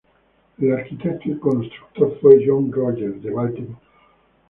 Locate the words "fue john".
2.19-2.71